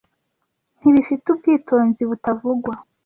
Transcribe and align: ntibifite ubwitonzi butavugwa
ntibifite 0.79 1.25
ubwitonzi 1.29 2.01
butavugwa 2.09 2.73